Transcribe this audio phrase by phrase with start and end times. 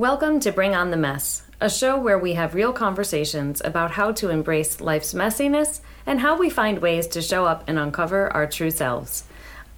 [0.00, 4.12] Welcome to Bring On the Mess, a show where we have real conversations about how
[4.12, 8.46] to embrace life's messiness and how we find ways to show up and uncover our
[8.46, 9.24] true selves.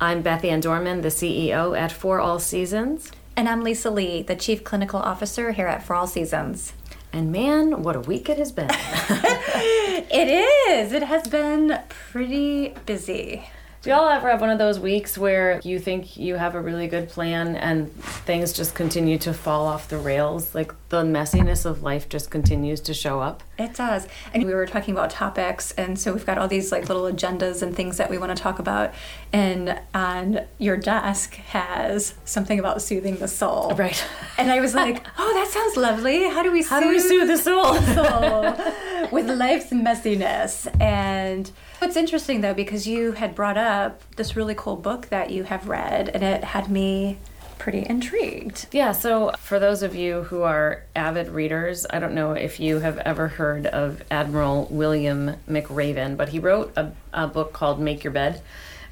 [0.01, 3.11] I'm Beth Ann Dorman, the CEO at For All Seasons.
[3.37, 6.73] And I'm Lisa Lee, the Chief Clinical Officer here at For All Seasons.
[7.13, 8.71] And man, what a week it has been.
[8.71, 10.93] it is.
[10.93, 13.51] It has been pretty busy.
[13.83, 16.87] Do y'all ever have one of those weeks where you think you have a really
[16.87, 20.55] good plan and things just continue to fall off the rails?
[20.55, 23.43] Like the messiness of life just continues to show up?
[23.59, 24.07] It does.
[24.33, 27.61] And we were talking about topics, and so we've got all these like little agendas
[27.61, 28.95] and things that we want to talk about.
[29.33, 33.75] And on your desk has something about soothing the soul.
[33.75, 34.05] Right.
[34.39, 36.29] And I was like, oh, that sounds lovely.
[36.29, 37.75] How do we How do we soothe the soul?
[37.75, 38.75] soul
[39.13, 40.67] with life's messiness?
[40.81, 45.45] And it's interesting though because you had brought up this really cool book that you
[45.45, 47.19] have read, and it had me
[47.59, 48.67] pretty intrigued.
[48.73, 52.81] Yeah, so for those of you who are avid readers, I don't know if you
[52.81, 58.03] have ever heard of Admiral William McRaven, but he wrote a, a book called Make
[58.03, 58.43] Your Bed.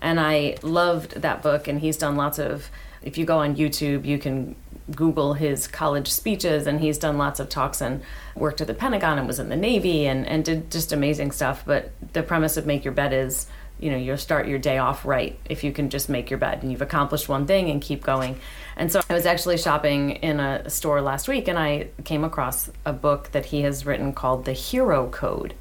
[0.01, 2.71] And I loved that book, and he's done lots of,
[3.03, 4.55] if you go on YouTube, you can
[4.95, 8.03] Google his college speeches, and he's done lots of talks and
[8.35, 11.63] worked at the Pentagon and was in the Navy and, and did just amazing stuff.
[11.65, 13.47] But the premise of Make Your Bed is
[13.81, 16.63] you know you'll start your day off right if you can just make your bed
[16.63, 18.39] and you've accomplished one thing and keep going
[18.77, 22.71] and so i was actually shopping in a store last week and i came across
[22.85, 25.55] a book that he has written called the hero code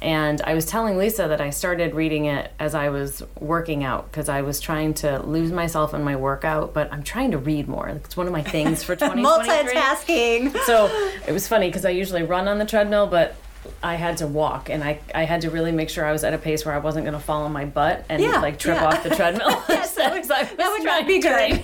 [0.00, 4.10] and I was telling Lisa that I started reading it as I was working out
[4.10, 7.68] because I was trying to lose myself in my workout, but I'm trying to read
[7.68, 7.88] more.
[7.88, 9.74] It's one of my things for 2023.
[9.74, 10.56] Multitasking.
[10.64, 10.86] So
[11.26, 13.34] it was funny because I usually run on the treadmill, but
[13.82, 16.34] I had to walk and I, I had to really make sure I was at
[16.34, 18.76] a pace where I wasn't going to fall on my butt and yeah, like trip
[18.76, 18.86] yeah.
[18.86, 19.48] off the treadmill.
[19.68, 21.62] yes, that would, that would not be good.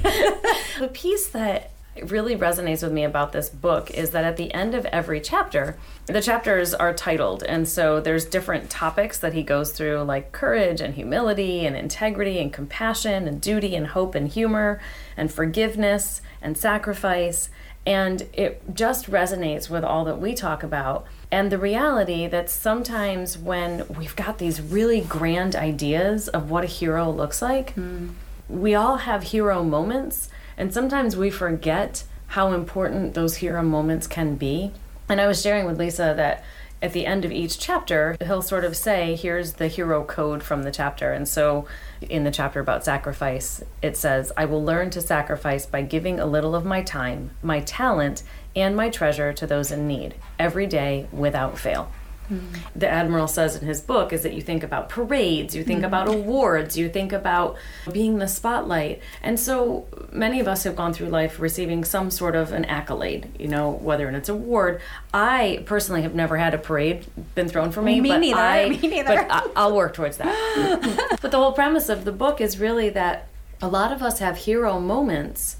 [0.78, 1.73] the piece that
[2.04, 5.76] really resonates with me about this book is that at the end of every chapter,
[6.06, 7.42] the chapters are titled.
[7.42, 12.39] And so there's different topics that he goes through, like courage and humility and integrity
[12.39, 14.80] and compassion and duty and hope and humor
[15.16, 17.50] and forgiveness and sacrifice.
[17.86, 21.06] And it just resonates with all that we talk about.
[21.33, 26.66] And the reality that sometimes when we've got these really grand ideas of what a
[26.68, 28.10] hero looks like, mm.
[28.48, 30.28] we all have hero moments.
[30.60, 34.72] And sometimes we forget how important those hero moments can be.
[35.08, 36.44] And I was sharing with Lisa that
[36.82, 40.62] at the end of each chapter, he'll sort of say, here's the hero code from
[40.62, 41.14] the chapter.
[41.14, 41.66] And so
[42.02, 46.26] in the chapter about sacrifice, it says, I will learn to sacrifice by giving a
[46.26, 48.22] little of my time, my talent,
[48.54, 51.90] and my treasure to those in need every day without fail.
[52.30, 52.41] Mm.
[52.77, 55.86] The Admiral says in his book is that you think about parades, you think mm.
[55.86, 57.57] about awards, you think about
[57.92, 59.01] being the spotlight.
[59.23, 63.30] And so many of us have gone through life receiving some sort of an accolade,
[63.39, 64.80] you know, whether it's an award.
[65.13, 68.40] I personally have never had a parade been thrown for me, me but neither.
[68.40, 69.27] I, me neither.
[69.29, 71.19] But I, will work towards that.
[71.23, 73.27] but the whole premise of the book is really that
[73.63, 75.57] a lot of us have hero moments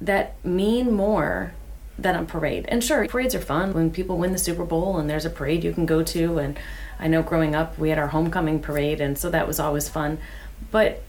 [0.00, 1.52] that mean more
[1.98, 2.64] than a parade.
[2.68, 5.64] And sure, parades are fun when people win the Super Bowl and there's a parade
[5.64, 6.38] you can go to.
[6.38, 6.58] And
[7.00, 10.18] I know growing up, we had our homecoming parade, and so that was always fun.
[10.70, 11.02] But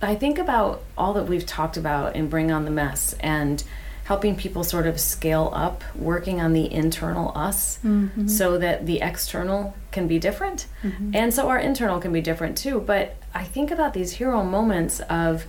[0.00, 3.62] I think about all that we've talked about in Bring On the Mess and
[4.04, 8.28] helping people sort of scale up, working on the internal us mm-hmm.
[8.28, 10.66] so that the external can be different.
[10.84, 11.10] Mm-hmm.
[11.12, 12.78] And so our internal can be different too.
[12.78, 15.46] But I think about these hero moments of,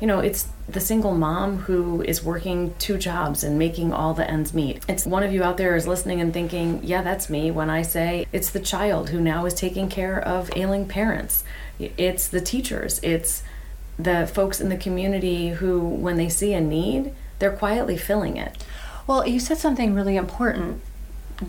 [0.00, 4.28] you know, it's the single mom who is working two jobs and making all the
[4.30, 4.84] ends meet.
[4.88, 7.82] It's one of you out there is listening and thinking, yeah, that's me when I
[7.82, 11.42] say it's the child who now is taking care of ailing parents.
[11.78, 13.00] It's the teachers.
[13.02, 13.42] It's
[13.98, 18.64] the folks in the community who, when they see a need, they're quietly filling it.
[19.06, 20.80] Well, you said something really important.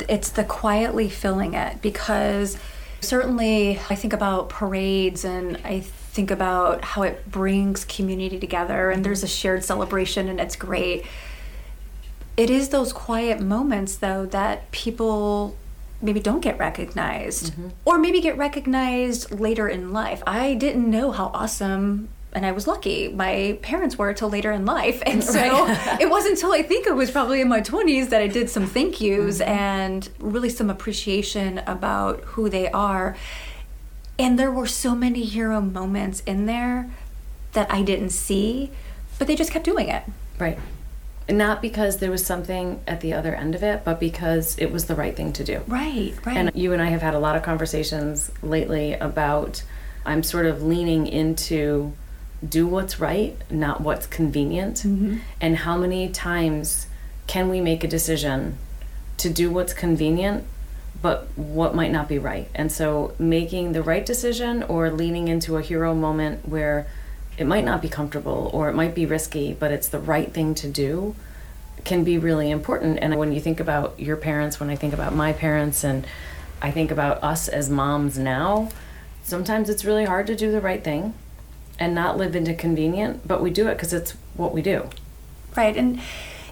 [0.07, 2.57] It's the quietly filling it because
[3.01, 5.81] certainly I think about parades and I
[6.11, 11.05] think about how it brings community together and there's a shared celebration and it's great.
[12.35, 15.55] It is those quiet moments though that people
[16.01, 17.69] maybe don't get recognized mm-hmm.
[17.85, 20.23] or maybe get recognized later in life.
[20.25, 23.07] I didn't know how awesome and I was lucky.
[23.09, 25.97] My parents were till later in life, and so right.
[26.01, 28.67] it wasn't until I think it was probably in my twenties that I did some
[28.67, 29.49] thank yous mm-hmm.
[29.49, 33.15] and really some appreciation about who they are.
[34.19, 36.91] And there were so many hero moments in there
[37.53, 38.69] that I didn't see,
[39.17, 40.03] but they just kept doing it.
[40.37, 40.59] Right.
[41.29, 44.85] Not because there was something at the other end of it, but because it was
[44.85, 45.63] the right thing to do.
[45.67, 46.35] Right, right.
[46.35, 49.63] And you and I have had a lot of conversations lately about
[50.05, 51.93] I'm sort of leaning into
[52.47, 54.77] do what's right, not what's convenient.
[54.77, 55.17] Mm-hmm.
[55.39, 56.87] And how many times
[57.27, 58.57] can we make a decision
[59.17, 60.45] to do what's convenient
[61.01, 62.49] but what might not be right.
[62.53, 66.87] And so making the right decision or leaning into a hero moment where
[67.37, 70.53] it might not be comfortable or it might be risky, but it's the right thing
[70.55, 71.15] to do
[71.85, 72.99] can be really important.
[73.01, 76.05] And when you think about your parents, when I think about my parents, and
[76.61, 78.69] I think about us as moms now,
[79.23, 81.13] sometimes it's really hard to do the right thing
[81.79, 84.89] and not live into convenient, but we do it because it's what we do.
[85.55, 85.75] Right.
[85.77, 86.01] And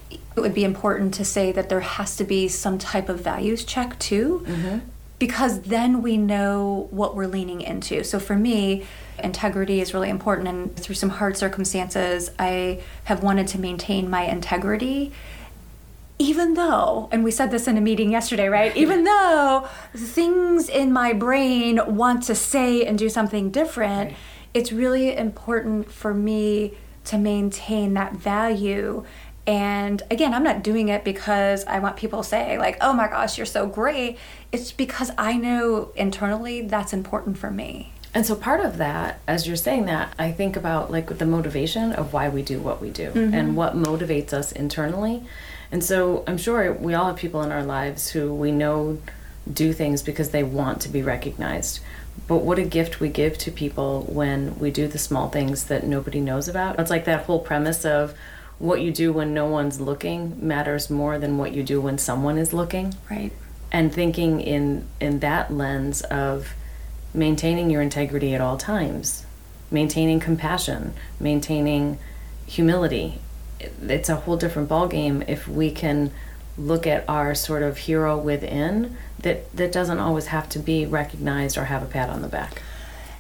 [0.10, 3.66] it would be important to say that there has to be some type of values
[3.66, 4.80] check too, mm-hmm.
[5.20, 8.04] because then we know what we're leaning into.
[8.04, 8.86] So for me,
[9.24, 10.48] integrity is really important.
[10.48, 15.12] And through some hard circumstances, I have wanted to maintain my integrity.
[16.20, 18.76] Even though, and we said this in a meeting yesterday, right?
[18.78, 24.18] Even though things in my brain want to say and do something different, right.
[24.54, 26.74] it's really important for me
[27.06, 29.06] to maintain that value
[29.48, 33.08] and again, I'm not doing it because I want people to say, like, oh my
[33.08, 34.18] gosh, you're so great.
[34.52, 37.94] It's because I know internally that's important for me.
[38.14, 41.94] And so part of that, as you're saying that, I think about like the motivation
[41.94, 43.34] of why we do what we do mm-hmm.
[43.34, 45.24] and what motivates us internally.
[45.72, 49.00] And so I'm sure we all have people in our lives who we know
[49.52, 51.80] do things because they want to be recognized.
[52.28, 55.86] But what a gift we give to people when we do the small things that
[55.86, 56.80] nobody knows about.
[56.80, 58.14] It's like that whole premise of
[58.60, 62.38] what you do when no one's looking matters more than what you do when someone
[62.38, 62.94] is looking.
[63.10, 63.32] Right.
[63.72, 66.54] And thinking in in that lens of
[67.14, 69.26] maintaining your integrity at all times,
[69.70, 72.00] maintaining compassion, maintaining
[72.46, 73.20] humility.
[73.60, 76.12] It's a whole different ballgame if we can
[76.58, 81.58] look at our sort of hero within that that doesn't always have to be recognized
[81.58, 82.62] or have a pat on the back.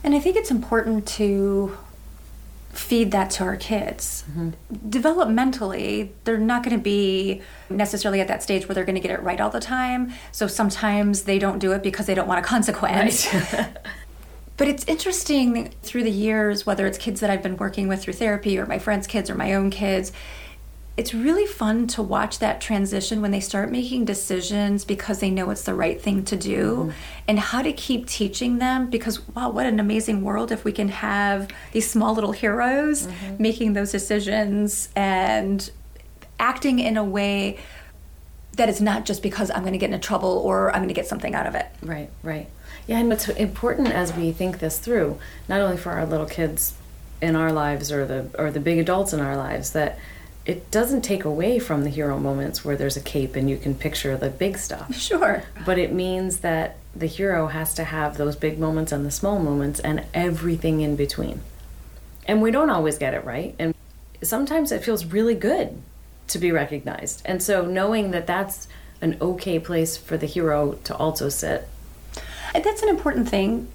[0.03, 1.77] And I think it's important to
[2.77, 4.23] feed that to our kids.
[4.29, 4.89] Mm-hmm.
[4.89, 9.11] Developmentally, they're not going to be necessarily at that stage where they're going to get
[9.11, 10.13] it right all the time.
[10.31, 13.33] So sometimes they don't do it because they don't want a consequence.
[13.33, 13.77] Right.
[14.57, 18.13] but it's interesting through the years, whether it's kids that I've been working with through
[18.13, 20.11] therapy or my friends' kids or my own kids,
[20.97, 25.51] it's really fun to watch that transition when they start making decisions because they know
[25.51, 26.89] it's the right thing to do mm-hmm.
[27.27, 30.89] and how to keep teaching them because wow what an amazing world if we can
[30.89, 33.35] have these small little heroes mm-hmm.
[33.41, 35.69] making those decisions and
[36.39, 37.59] acting in a way
[38.53, 40.93] that is not just because I'm going to get into trouble or I'm going to
[40.95, 41.67] get something out of it.
[41.83, 42.49] Right, right.
[42.87, 46.73] Yeah, and what's important as we think this through, not only for our little kids
[47.21, 49.99] in our lives or the or the big adults in our lives that
[50.47, 53.75] it doesn't take away from the hero moments where there's a cape and you can
[53.75, 54.95] picture the big stuff.
[55.07, 55.43] Sure.
[55.65, 59.39] But it means that the hero has to have those big moments and the small
[59.39, 61.41] moments and everything in between.
[62.27, 63.55] And we don't always get it right.
[63.59, 63.75] And
[64.21, 65.81] sometimes it feels really good
[66.29, 67.21] to be recognized.
[67.25, 68.67] And so knowing that that's
[69.01, 71.67] an okay place for the hero to also sit
[72.63, 73.67] that's an important thing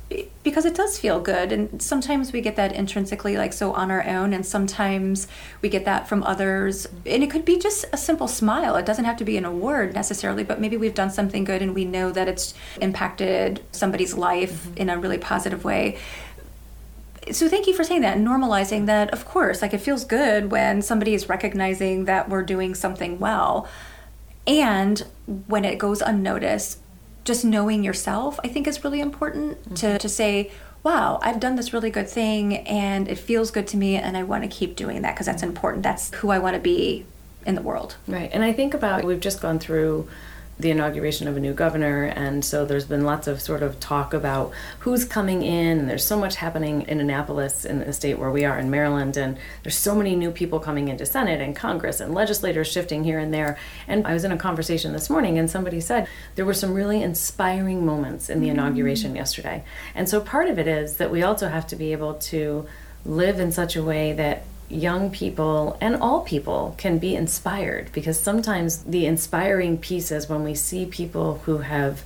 [0.43, 1.52] because it does feel good.
[1.52, 5.29] And sometimes we get that intrinsically like so on our own and sometimes
[5.61, 6.87] we get that from others.
[7.06, 8.76] And it could be just a simple smile.
[8.76, 11.75] It doesn't have to be an award necessarily but maybe we've done something good and
[11.75, 14.79] we know that it's impacted somebody's life mm-hmm.
[14.79, 15.99] in a really positive way.
[17.31, 20.50] So thank you for saying that and normalizing that of course like it feels good
[20.50, 23.69] when somebody is recognizing that we're doing something well.
[24.46, 25.05] And
[25.46, 26.78] when it goes unnoticed
[27.25, 29.75] just knowing yourself, I think is really important mm-hmm.
[29.75, 30.50] to, to say,
[30.83, 34.25] wow, I've done this really good thing and it feels good to me and I
[34.25, 35.83] want to keep doing that because that's important.
[35.83, 37.07] That's who I want to be
[37.47, 37.97] in the world.
[38.09, 38.31] Right.
[38.33, 40.09] And I think about, we've just gone through
[40.59, 44.14] the inauguration of a new governor, and so there's been lots of sort of talk
[44.14, 45.80] about who's coming in.
[45.80, 49.16] And there's so much happening in Annapolis, in the state where we are in Maryland,
[49.16, 53.18] and there's so many new people coming into Senate and Congress and legislators shifting here
[53.18, 53.59] and there.
[53.88, 57.02] And I was in a conversation this morning, and somebody said there were some really
[57.02, 58.59] inspiring moments in the mm-hmm.
[58.59, 59.64] inauguration yesterday.
[59.94, 62.66] And so part of it is that we also have to be able to
[63.04, 68.19] live in such a way that young people and all people can be inspired because
[68.19, 72.02] sometimes the inspiring piece is when we see people who have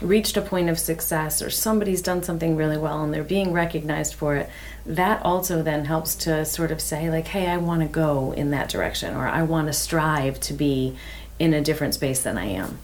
[0.00, 4.14] reached a point of success or somebody's done something really well and they're being recognized
[4.14, 4.48] for it
[4.86, 8.50] that also then helps to sort of say like hey i want to go in
[8.50, 10.96] that direction or i want to strive to be
[11.38, 12.78] in a different space than i am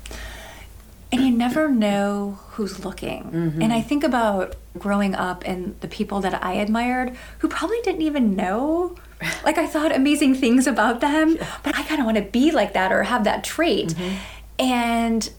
[1.15, 3.25] and you never know who's looking.
[3.25, 3.63] Mm-hmm.
[3.63, 8.03] And I think about growing up and the people that I admired who probably didn't
[8.03, 8.97] even know.
[9.43, 11.57] Like I thought amazing things about them, yeah.
[11.63, 13.89] but I kind of want to be like that or have that trait.
[13.89, 14.17] Mm-hmm.
[14.59, 15.31] And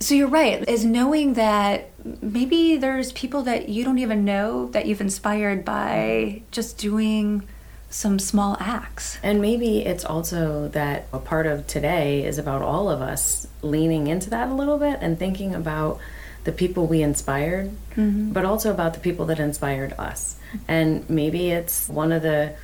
[0.00, 4.86] so you're right, is knowing that maybe there's people that you don't even know that
[4.86, 7.46] you've inspired by just doing
[7.90, 9.18] some small acts.
[9.22, 14.08] And maybe it's also that a part of today is about all of us leaning
[14.08, 15.98] into that a little bit and thinking about
[16.44, 18.32] the people we inspired, mm-hmm.
[18.32, 20.36] but also about the people that inspired us.
[20.66, 22.54] And maybe it's one of the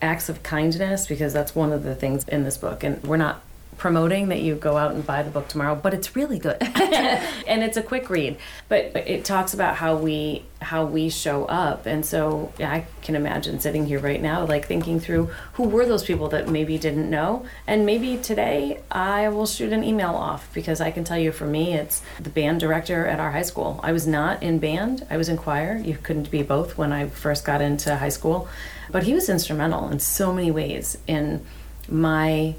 [0.00, 2.82] acts of kindness because that's one of the things in this book.
[2.84, 3.42] And we're not
[3.82, 6.56] promoting that you go out and buy the book tomorrow, but it's really good.
[6.62, 8.36] and it's a quick read.
[8.68, 11.84] But it talks about how we how we show up.
[11.86, 15.84] And so yeah, I can imagine sitting here right now like thinking through who were
[15.84, 17.44] those people that maybe didn't know.
[17.66, 21.46] And maybe today I will shoot an email off because I can tell you for
[21.46, 23.80] me it's the band director at our high school.
[23.82, 25.76] I was not in band, I was in choir.
[25.76, 28.46] You couldn't be both when I first got into high school.
[28.92, 31.44] But he was instrumental in so many ways in
[31.88, 32.54] my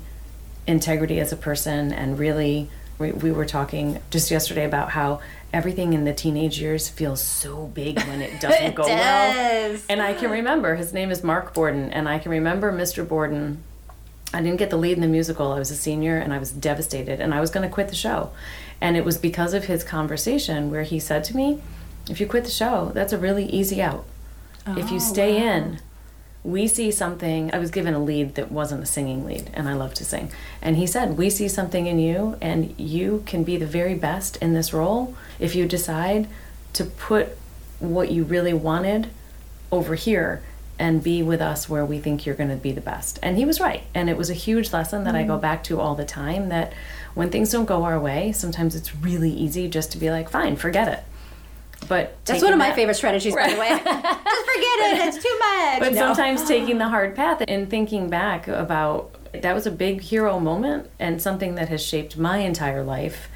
[0.68, 5.20] integrity as a person and really we, we were talking just yesterday about how
[5.52, 8.90] everything in the teenage years feels so big when it doesn't it go does.
[8.90, 9.80] well.
[9.90, 13.08] And I can remember his name is Mark Borden, and I can remember Mr.
[13.08, 13.64] Borden.
[14.34, 15.52] I didn't get the lead in the musical.
[15.52, 17.96] I was a senior and I was devastated, and I was going to quit the
[17.96, 18.32] show.
[18.82, 21.62] And it was because of his conversation where he said to me,
[22.10, 24.06] If you quit the show, that's a really easy out.
[24.66, 25.54] Oh, if you oh, stay wow.
[25.54, 25.80] in,
[26.44, 27.54] we see something.
[27.54, 30.32] I was given a lead that wasn't a singing lead, and I love to sing.
[30.62, 34.38] And he said, We see something in you, and you can be the very best
[34.38, 36.28] in this role if you decide
[36.74, 37.38] to put
[37.80, 39.10] what you really wanted
[39.72, 40.44] over here
[40.80, 43.20] and be with us where we think you're going to be the best.
[43.22, 43.84] And he was right.
[43.94, 45.18] And it was a huge lesson that mm-hmm.
[45.18, 45.42] I go mm-hmm.
[45.42, 46.74] back to all the time that
[47.14, 50.56] when things don't go our way, sometimes it's really easy just to be like, fine,
[50.56, 51.04] forget it.
[51.88, 53.50] But that's one of my favorite strategies, right.
[53.50, 53.70] by the way.
[53.70, 55.80] Just forget it; it's too much.
[55.80, 56.14] But no.
[56.14, 60.90] sometimes taking the hard path and thinking back about that was a big hero moment
[61.00, 63.30] and something that has shaped my entire life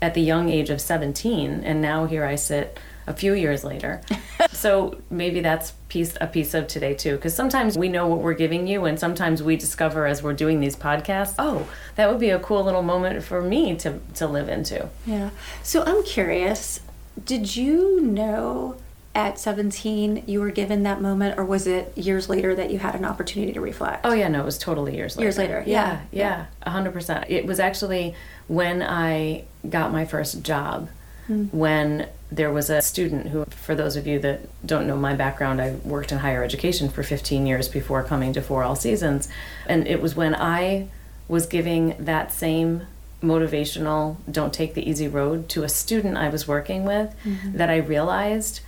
[0.00, 4.00] at the young age of 17 and now here I sit a few years later.
[4.50, 8.34] so maybe that's piece a piece of today too because sometimes we know what we're
[8.34, 12.30] giving you and sometimes we discover as we're doing these podcasts, oh, that would be
[12.30, 14.88] a cool little moment for me to to live into.
[15.06, 15.30] Yeah.
[15.62, 16.80] So I'm curious,
[17.22, 18.76] did you know
[19.14, 22.94] at 17 you were given that moment or was it years later that you had
[22.96, 24.04] an opportunity to reflect?
[24.04, 25.24] Oh yeah no it was totally years later.
[25.24, 28.14] Years later yeah yeah, yeah 100% it was actually
[28.48, 30.88] when i got my first job
[31.28, 31.52] mm.
[31.52, 35.60] when there was a student who for those of you that don't know my background
[35.60, 39.28] i worked in higher education for 15 years before coming to for all seasons.
[39.66, 40.88] And it was when i
[41.28, 42.86] was giving that same
[43.24, 47.56] motivational don't take the easy road to a student I was working with mm-hmm.
[47.56, 48.60] that I realized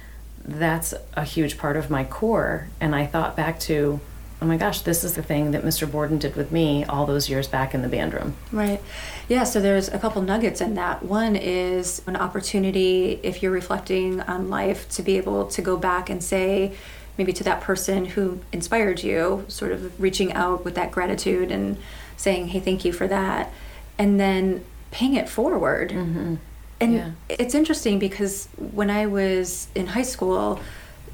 [0.45, 4.01] that's a huge part of my core and I thought back to
[4.41, 5.91] oh my gosh this is the thing that Mr.
[5.91, 8.37] Borden did with me all those years back in the band room.
[8.53, 8.81] Right.
[9.29, 11.03] Yeah, so there's a couple nuggets in that.
[11.03, 16.11] One is an opportunity if you're reflecting on life to be able to go back
[16.11, 16.75] and say
[17.19, 21.79] maybe to that person who inspired you, sort of reaching out with that gratitude and
[22.17, 23.53] saying, "Hey, thank you for that."
[23.99, 25.91] And then paying it forward.
[25.91, 26.37] Mm-hmm.
[26.81, 27.11] And yeah.
[27.29, 30.61] it's interesting because when I was in high school,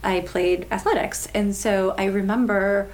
[0.02, 1.28] I played athletics.
[1.34, 2.88] And so I remember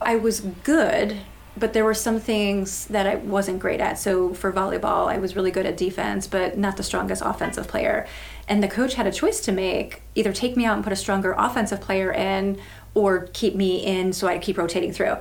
[0.00, 1.18] I was good,
[1.56, 3.98] but there were some things that I wasn't great at.
[3.98, 8.06] So for volleyball, I was really good at defense, but not the strongest offensive player.
[8.48, 10.96] And the coach had a choice to make either take me out and put a
[10.96, 12.60] stronger offensive player in
[12.94, 15.16] or keep me in so I keep rotating through.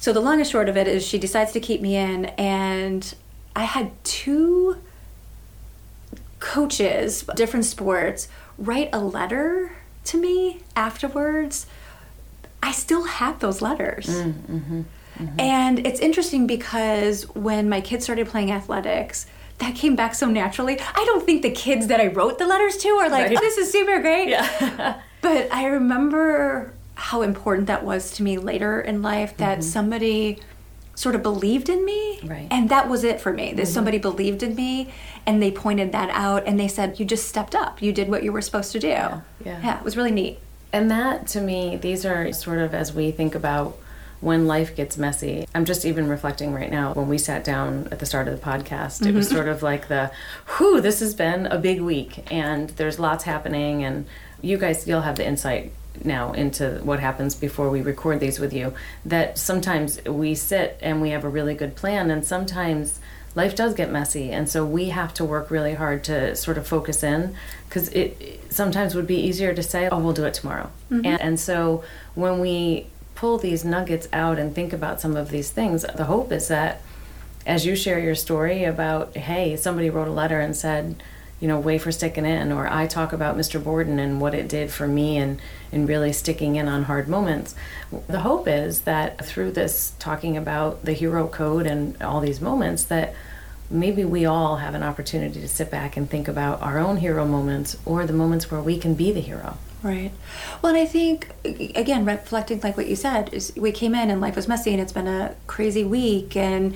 [0.00, 3.14] So the long and short of it is she decides to keep me in, and
[3.54, 4.78] I had two
[6.38, 9.72] coaches, different sports, write a letter
[10.04, 11.66] to me afterwards.
[12.62, 14.06] I still have those letters.
[14.06, 14.80] Mm, mm-hmm,
[15.18, 15.40] mm-hmm.
[15.40, 19.26] And it's interesting because when my kids started playing athletics,
[19.58, 20.80] that came back so naturally.
[20.80, 23.36] I don't think the kids that I wrote the letters to are like, right.
[23.36, 24.30] oh, this is super great.
[24.30, 25.02] Yeah.
[25.20, 29.68] but I remember how important that was to me later in life that mm-hmm.
[29.68, 30.38] somebody
[30.94, 32.46] sort of believed in me right.
[32.50, 33.72] and that was it for me that mm-hmm.
[33.72, 34.92] somebody believed in me
[35.24, 38.22] and they pointed that out and they said you just stepped up you did what
[38.22, 39.60] you were supposed to do yeah, yeah.
[39.62, 40.38] yeah it was really neat
[40.74, 43.78] and that to me these are sort of as we think about
[44.20, 45.46] when life gets messy.
[45.54, 48.44] I'm just even reflecting right now when we sat down at the start of the
[48.44, 49.00] podcast.
[49.00, 49.06] Mm-hmm.
[49.06, 49.36] It was mm-hmm.
[49.36, 50.10] sort of like the,
[50.58, 53.82] whew, this has been a big week and there's lots happening.
[53.82, 54.04] And
[54.42, 55.72] you guys, you'll have the insight
[56.04, 58.72] now into what happens before we record these with you
[59.04, 63.00] that sometimes we sit and we have a really good plan and sometimes
[63.34, 66.66] life does get messy and so we have to work really hard to sort of
[66.66, 67.34] focus in
[67.68, 71.04] because it, it, sometimes would be easier to say oh we'll do it tomorrow mm-hmm.
[71.06, 75.50] and, and so when we pull these nuggets out and think about some of these
[75.50, 76.80] things the hope is that
[77.46, 81.00] as you share your story about hey somebody wrote a letter and said
[81.40, 82.52] you know, way for sticking in.
[82.52, 83.62] Or I talk about Mr.
[83.62, 85.40] Borden and what it did for me and,
[85.72, 87.54] and really sticking in on hard moments.
[88.06, 92.84] The hope is that through this talking about the hero code and all these moments,
[92.84, 93.14] that
[93.70, 97.24] maybe we all have an opportunity to sit back and think about our own hero
[97.24, 99.56] moments or the moments where we can be the hero.
[99.82, 100.12] Right.
[100.60, 104.20] Well, and I think, again, reflecting like what you said, is we came in and
[104.20, 106.36] life was messy and it's been a crazy week.
[106.36, 106.74] And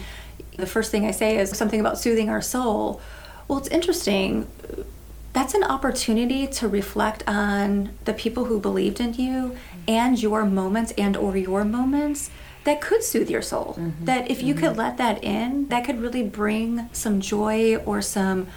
[0.56, 3.02] the first thing I say is something about soothing our soul.
[3.48, 4.46] Well, it's interesting.
[5.32, 9.56] That's an opportunity to reflect on the people who believed in you
[9.88, 12.30] and your moments and or your moments
[12.64, 13.76] that could soothe your soul.
[13.78, 14.04] Mm-hmm.
[14.06, 14.66] That if you mm-hmm.
[14.66, 18.48] could let that in, that could really bring some joy or some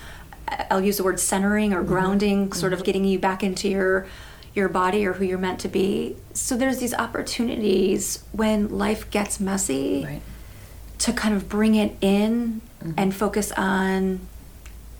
[0.72, 1.88] I'll use the word centering or mm-hmm.
[1.88, 2.60] grounding, mm-hmm.
[2.60, 4.08] sort of getting you back into your
[4.54, 6.16] your body or who you're meant to be.
[6.34, 10.22] So there's these opportunities when life gets messy right.
[11.00, 12.92] to kind of bring it in mm-hmm.
[12.98, 14.22] and focus on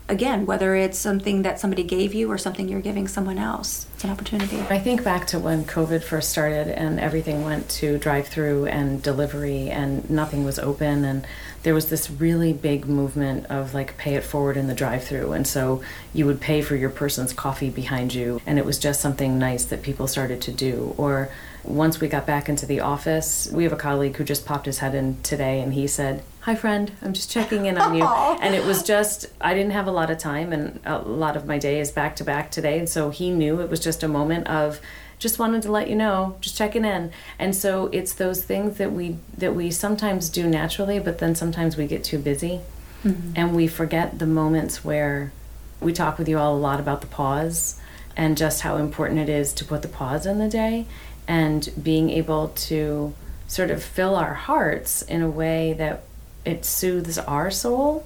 [0.08, 3.86] again, whether it's something that somebody gave you or something you're giving someone else.
[3.94, 4.60] It's an opportunity.
[4.70, 9.02] I think back to when COVID first started and everything went to drive through and
[9.02, 11.26] delivery and nothing was open and
[11.62, 15.32] there was this really big movement of like pay it forward in the drive through
[15.32, 15.82] and so
[16.14, 19.64] you would pay for your person's coffee behind you and it was just something nice
[19.64, 21.28] that people started to do or
[21.68, 24.78] once we got back into the office, we have a colleague who just popped his
[24.78, 28.04] head in today and he said, Hi, friend, I'm just checking in on you.
[28.40, 31.46] and it was just, I didn't have a lot of time and a lot of
[31.46, 32.78] my day is back to back today.
[32.78, 34.80] And so he knew it was just a moment of,
[35.18, 37.10] just wanted to let you know just checking in
[37.40, 41.76] and so it's those things that we that we sometimes do naturally but then sometimes
[41.76, 42.60] we get too busy
[43.02, 43.32] mm-hmm.
[43.34, 45.32] and we forget the moments where
[45.80, 47.80] we talk with you all a lot about the pause
[48.16, 50.86] and just how important it is to put the pause in the day
[51.28, 53.14] and being able to
[53.46, 56.02] sort of fill our hearts in a way that
[56.44, 58.04] it soothes our soul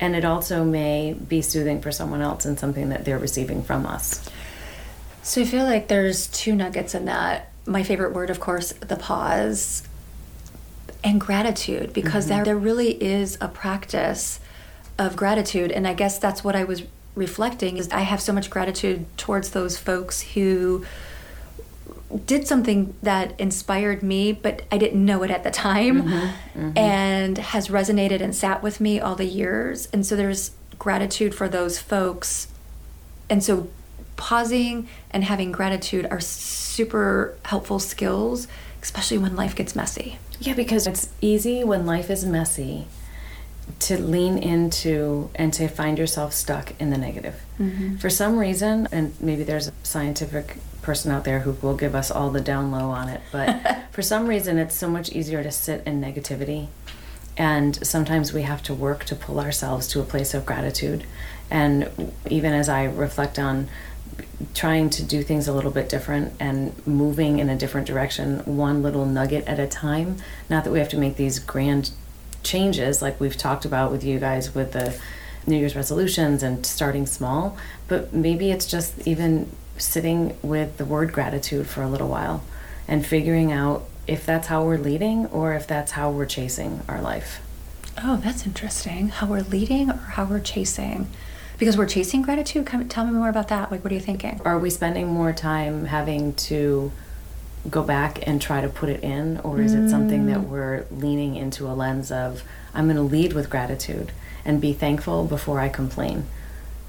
[0.00, 3.86] and it also may be soothing for someone else and something that they're receiving from
[3.86, 4.28] us.
[5.22, 7.50] So I feel like there's two nuggets in that.
[7.66, 9.86] My favorite word, of course, the pause
[11.02, 12.36] and gratitude, because mm-hmm.
[12.36, 14.40] there, there really is a practice
[14.98, 15.72] of gratitude.
[15.72, 16.82] And I guess that's what I was
[17.14, 20.84] reflecting is I have so much gratitude towards those folks who
[22.26, 26.78] did something that inspired me, but I didn't know it at the time, mm-hmm, mm-hmm.
[26.78, 29.88] and has resonated and sat with me all the years.
[29.92, 32.48] And so there's gratitude for those folks.
[33.28, 33.68] And so
[34.16, 38.48] pausing and having gratitude are super helpful skills,
[38.82, 40.18] especially when life gets messy.
[40.40, 42.86] Yeah, because it's easy when life is messy
[43.80, 47.42] to lean into and to find yourself stuck in the negative.
[47.58, 47.96] Mm-hmm.
[47.96, 50.56] For some reason, and maybe there's a scientific
[50.88, 53.20] person out there who will give us all the down low on it.
[53.30, 56.68] But for some reason, it's so much easier to sit in negativity.
[57.36, 61.04] And sometimes we have to work to pull ourselves to a place of gratitude.
[61.50, 63.68] And even as I reflect on
[64.54, 68.82] trying to do things a little bit different and moving in a different direction, one
[68.82, 70.16] little nugget at a time,
[70.48, 71.90] not that we have to make these grand
[72.42, 74.98] changes like we've talked about with you guys with the
[75.46, 81.12] New Year's resolutions and starting small, but maybe it's just even sitting with the word
[81.12, 82.44] gratitude for a little while
[82.86, 87.00] and figuring out if that's how we're leading or if that's how we're chasing our
[87.00, 87.40] life.
[88.02, 89.08] Oh, that's interesting.
[89.08, 91.08] How we're leading or how we're chasing?
[91.58, 92.64] Because we're chasing gratitude.
[92.66, 93.70] Come, tell me more about that.
[93.70, 94.40] Like, what are you thinking?
[94.44, 96.92] Are we spending more time having to
[97.68, 99.84] go back and try to put it in, or is mm.
[99.84, 100.48] it something that mm.
[100.48, 104.12] we're leaning into a lens of, I'm going to lead with gratitude
[104.44, 106.26] and be thankful before I complain?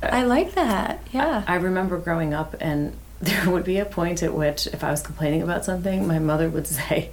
[0.01, 1.05] I like that.
[1.11, 1.43] Yeah.
[1.47, 4.91] I, I remember growing up, and there would be a point at which, if I
[4.91, 7.11] was complaining about something, my mother would say,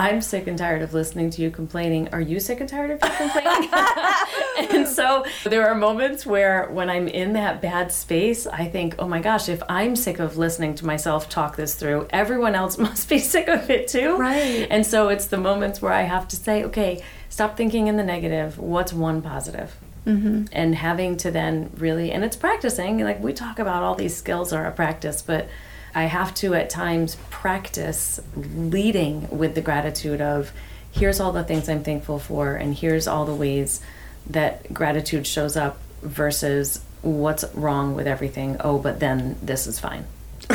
[0.00, 2.08] I'm sick and tired of listening to you complaining.
[2.14, 3.68] Are you sick and tired of you complaining?
[4.70, 9.06] and so there are moments where when I'm in that bad space, I think, oh
[9.06, 13.10] my gosh, if I'm sick of listening to myself talk this through, everyone else must
[13.10, 14.16] be sick of it too.
[14.16, 14.66] Right.
[14.70, 18.04] And so it's the moments where I have to say, okay, stop thinking in the
[18.04, 18.58] negative.
[18.58, 19.76] What's one positive?
[20.16, 20.44] Mm-hmm.
[20.52, 24.52] And having to then really, and it's practicing, like we talk about all these skills
[24.52, 25.48] are a practice, but
[25.94, 30.52] I have to at times practice leading with the gratitude of
[30.92, 33.80] here's all the things I'm thankful for, and here's all the ways
[34.28, 38.56] that gratitude shows up versus what's wrong with everything.
[38.60, 40.04] Oh, but then this is fine.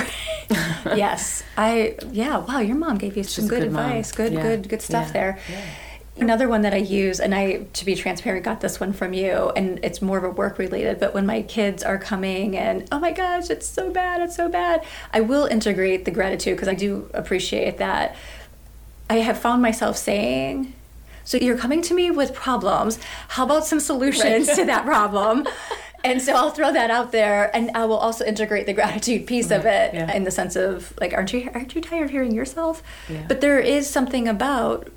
[0.85, 2.37] yes, I yeah.
[2.37, 4.11] Wow, your mom gave you some good, good, advice.
[4.11, 4.41] Good, yeah.
[4.41, 5.13] good, good stuff yeah.
[5.13, 5.39] there.
[5.49, 5.65] Yeah.
[6.17, 9.51] Another one that I use, and I, to be transparent, got this one from you,
[9.56, 12.99] and it's more of a work related, but when my kids are coming and, oh
[12.99, 16.73] my gosh, it's so bad, it's so bad, I will integrate the gratitude because I
[16.73, 18.15] do appreciate that.
[19.10, 20.73] I have found myself saying,
[21.25, 22.97] so you're coming to me with problems.
[23.30, 24.58] How about some solutions right.
[24.58, 25.47] to that problem?
[26.06, 29.51] and so I'll throw that out there, and I will also integrate the gratitude piece
[29.51, 30.13] of it Yeah.
[30.13, 32.82] in the sense of like, aren't you aren't you tired of hearing yourself?
[33.10, 33.25] Yeah.
[33.28, 34.89] But there is something about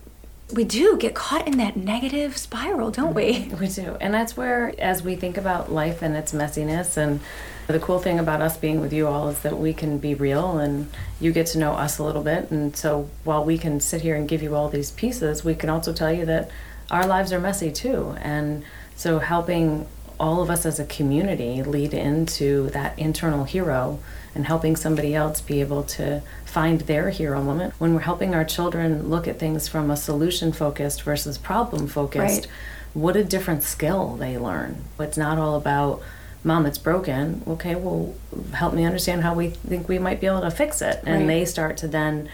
[0.52, 3.50] we do get caught in that negative spiral, don't we?
[3.60, 3.96] We do.
[4.00, 7.20] And that's where, as we think about life and its messiness, and
[7.66, 10.58] the cool thing about us being with you all is that we can be real
[10.58, 12.50] and you get to know us a little bit.
[12.50, 15.68] And so while we can sit here and give you all these pieces, we can
[15.68, 16.50] also tell you that
[16.90, 18.16] our lives are messy too.
[18.22, 18.64] And
[18.96, 19.86] so helping
[20.18, 23.98] all of us as a community lead into that internal hero
[24.38, 28.44] and helping somebody else be able to find their hero moment when we're helping our
[28.44, 32.46] children look at things from a solution focused versus problem focused Right.
[32.94, 34.76] what a different skill they learn.
[35.00, 36.00] It's not all about,
[36.44, 37.42] mom, it's broken.
[37.48, 38.14] Okay, well,
[38.52, 41.02] help me understand how we think we might be able to fix it.
[41.04, 41.26] And Right.
[41.26, 42.28] they start to then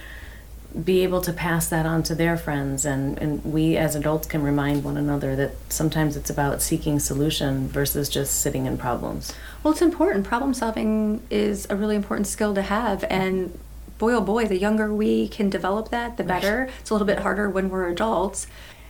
[0.82, 2.84] be able to pass that on to their friends.
[2.84, 7.68] And, and we as adults can remind one another that sometimes it's about seeking solution
[7.68, 9.32] versus just sitting in problems.
[9.62, 10.26] Well, it's important.
[10.26, 13.56] Problem solving is a really important skill to have, and
[13.98, 16.68] boy, oh boy, the younger we can develop that, the better.
[16.80, 18.46] It's a little bit harder when we're adults.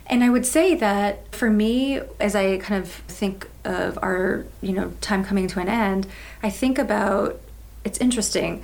[0.07, 4.73] And I would say that for me, as I kind of think of our, you
[4.73, 6.07] know, time coming to an end,
[6.43, 7.39] I think about
[7.83, 8.63] it's interesting.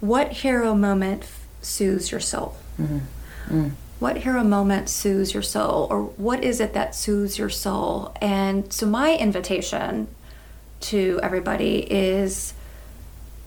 [0.00, 1.24] What hero moment
[1.62, 2.56] soothes your soul?
[2.80, 2.96] Mm-hmm.
[2.96, 3.68] Mm-hmm.
[3.98, 5.88] What hero moment soothes your soul?
[5.90, 8.14] Or what is it that soothes your soul?
[8.20, 10.08] And so, my invitation
[10.80, 12.54] to everybody is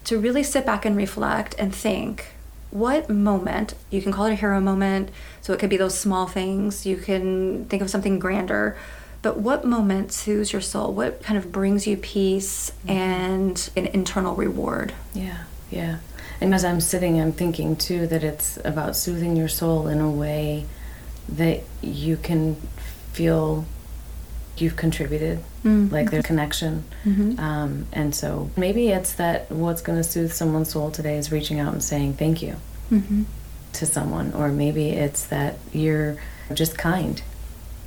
[0.06, 2.34] to really sit back and reflect and think
[2.72, 5.10] what moment you can call it a hero moment
[5.42, 8.78] so it could be those small things you can think of something grander
[9.22, 12.90] but what moment soothes your soul what kind of brings you peace mm-hmm.
[12.92, 15.98] and an internal reward Yeah, yeah.
[16.42, 20.10] And as I'm sitting, I'm thinking too that it's about soothing your soul in a
[20.10, 20.66] way
[21.30, 22.56] that you can
[23.14, 23.66] feel
[24.58, 26.84] you've contributed, Mm, like there's connection.
[27.06, 27.38] Mhm.
[27.40, 31.60] Um, and so maybe it's that what's going to soothe someone's soul today is reaching
[31.60, 32.56] out and saying thank you
[32.92, 33.26] Mhm.
[33.74, 36.18] to someone, or maybe it's that you're
[36.54, 37.22] just kind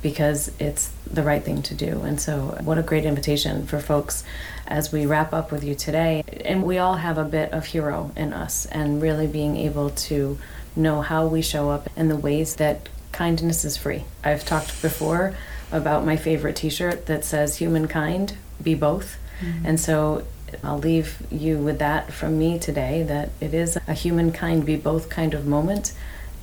[0.05, 2.01] because it's the right thing to do.
[2.01, 4.23] And so, what a great invitation for folks
[4.67, 6.23] as we wrap up with you today.
[6.45, 10.37] And we all have a bit of hero in us, and really being able to
[10.75, 14.03] know how we show up and the ways that kindness is free.
[14.23, 15.35] I've talked before
[15.71, 19.17] about my favorite t shirt that says, Humankind, be both.
[19.39, 19.65] Mm-hmm.
[19.65, 20.23] And so,
[20.63, 25.09] I'll leave you with that from me today that it is a humankind be both
[25.09, 25.93] kind of moment.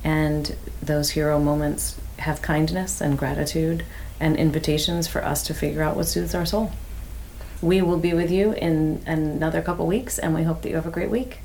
[0.03, 3.85] And those hero moments have kindness and gratitude
[4.19, 6.71] and invitations for us to figure out what soothes our soul.
[7.61, 10.85] We will be with you in another couple weeks, and we hope that you have
[10.85, 11.39] a great week.